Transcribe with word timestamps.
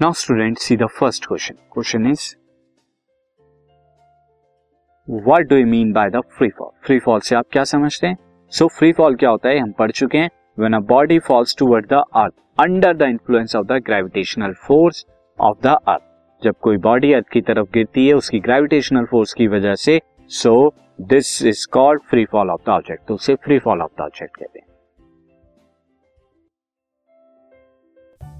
Now 0.00 0.12
student 0.12 0.58
see 0.58 0.76
the 0.76 0.86
first 0.98 1.26
question 1.26 1.54
question 1.72 2.06
is 2.06 2.24
what 5.08 5.46
do 5.48 5.56
you 5.56 5.66
mean 5.66 5.92
by 5.92 6.10
the 6.10 6.20
free 6.38 6.48
fall 6.58 6.68
free 6.86 6.98
fall 6.98 7.20
से 7.20 7.36
आप 7.36 7.44
क्या 7.52 7.62
समझते 7.64 8.06
हैं? 8.06 8.16
So 8.52 8.66
free 8.68 8.92
fall 8.92 9.14
क्या 9.16 9.30
होता 9.30 9.48
है? 9.48 9.58
हम 9.58 9.72
पढ़ 9.78 9.90
चुके 9.90 10.18
हैं 10.18 10.28
when 10.58 10.74
a 10.74 10.80
body 10.90 11.18
falls 11.28 11.56
toward 11.58 11.86
the 11.92 12.02
earth 12.14 12.32
under 12.58 12.96
the 12.96 13.08
influence 13.08 13.56
of 13.56 13.66
the 13.66 13.80
gravitational 13.86 14.52
force 14.66 15.04
of 15.38 15.58
the 15.62 15.76
earth 15.88 16.02
जब 16.42 16.54
कोई 16.62 16.76
बॉडी 16.88 17.12
अर्थ 17.12 17.28
की 17.32 17.40
तरफ़ 17.40 17.72
गिरती 17.74 18.06
है, 18.06 18.14
उसकी 18.14 18.40
ग्रेविटेशनल 18.40 19.04
फोर्स 19.10 19.32
की 19.32 19.46
वजह 19.48 19.74
से 19.76 20.00
so 20.30 20.54
this 21.08 21.42
is 21.46 21.66
called 21.72 22.02
free 22.10 22.24
fall 22.32 22.50
of 22.50 22.62
the 22.66 22.68
object 22.70 23.08
तो 23.08 23.14
उसे 23.14 23.34
free 23.44 23.58
fall 23.58 23.82
of 23.82 23.92
the 23.98 24.00
object 24.02 24.36
कहते 24.36 24.58
हैं। 24.58 24.65